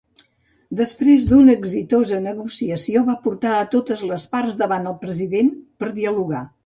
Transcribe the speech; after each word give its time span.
Després 0.77 1.27
d'una 1.31 1.53
exitosa 1.59 2.21
negociació, 2.23 3.03
va 3.11 3.17
portar 3.27 3.53
a 3.59 3.67
totes 3.75 4.01
les 4.13 4.27
parts 4.33 4.57
davant 4.63 4.91
el 4.93 4.97
President 5.05 5.53
per 5.83 5.93
dialogar. 6.01 6.43